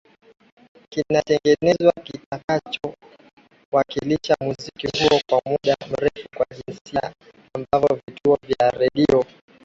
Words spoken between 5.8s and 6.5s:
mrefu Kwa